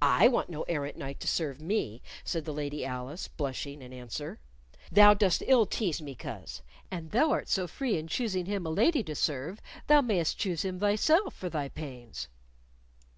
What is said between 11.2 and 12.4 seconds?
for thy pains."